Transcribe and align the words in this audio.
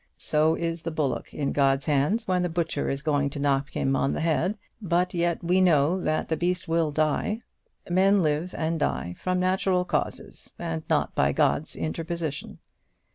"So 0.17 0.55
is 0.55 0.81
the 0.81 0.89
bullock 0.89 1.31
in 1.31 1.51
God's 1.51 1.85
hands 1.85 2.27
when 2.27 2.41
the 2.41 2.49
butcher 2.49 2.89
is 2.89 3.03
going 3.03 3.29
to 3.29 3.39
knock 3.39 3.69
him 3.69 3.95
on 3.95 4.13
the 4.13 4.19
head, 4.21 4.57
but 4.81 5.13
yet 5.13 5.43
we 5.43 5.61
know 5.61 6.01
that 6.01 6.27
the 6.27 6.35
beast 6.35 6.67
will 6.67 6.89
die. 6.89 7.41
Men 7.87 8.23
live 8.23 8.55
and 8.57 8.79
die 8.79 9.13
from 9.19 9.39
natural 9.39 9.85
causes, 9.85 10.53
and 10.57 10.81
not 10.89 11.13
by 11.13 11.33
God's 11.33 11.75
interposition." 11.75 12.57